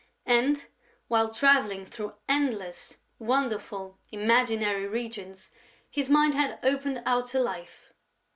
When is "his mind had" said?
5.91-6.57